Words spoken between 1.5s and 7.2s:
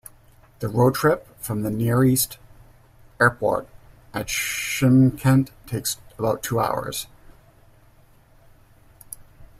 the nearest airport at Shymkent takes about two hours.